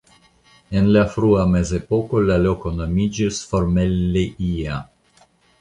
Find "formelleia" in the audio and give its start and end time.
3.53-4.81